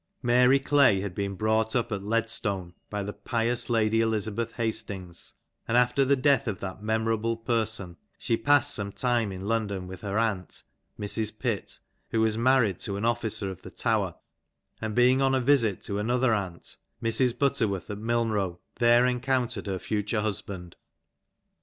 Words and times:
Mary 0.23 0.57
Clay 0.57 0.99
had 1.01 1.13
been 1.13 1.35
brought 1.35 1.75
up 1.75 1.91
at 1.91 2.01
Ledstone 2.01 2.73
by 2.89 3.03
the 3.03 3.13
pious 3.13 3.69
Lady 3.69 4.01
Elizabeth 4.01 4.53
Hastings, 4.53 5.35
and 5.67 5.77
after 5.77 6.03
the 6.03 6.15
death 6.15 6.47
of 6.47 6.59
that 6.59 6.81
memorable 6.81 7.37
person 7.37 7.97
she 8.17 8.35
passed 8.35 8.73
some 8.73 8.91
time 8.91 9.31
in 9.31 9.45
London 9.45 9.85
with 9.85 10.01
her 10.01 10.17
aunt, 10.17 10.63
Mrs. 10.99 11.37
Pitt, 11.37 11.77
who 12.09 12.21
was 12.21 12.35
married 12.35 12.79
to 12.79 12.97
an 12.97 13.05
officer 13.05 13.51
of 13.51 13.61
the 13.61 13.69
Tower, 13.69 14.15
and 14.81 14.95
being 14.95 15.21
on 15.21 15.35
a 15.35 15.39
visit 15.39 15.83
to 15.83 15.99
another 15.99 16.33
aunt, 16.33 16.77
Mrs. 17.03 17.37
Butterworth 17.37 17.87
at 17.91 17.99
Milnrow, 17.99 18.57
there 18.79 19.05
encountered 19.05 19.67
her 19.67 19.77
future 19.77 20.21
husband. 20.21 20.77